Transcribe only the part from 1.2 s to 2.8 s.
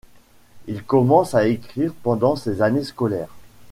à écrire pendant ses